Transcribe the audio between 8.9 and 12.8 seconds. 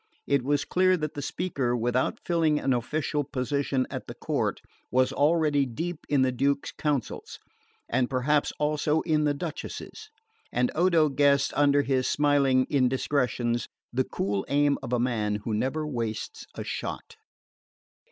in the Duchess's; and Odo guessed under his smiling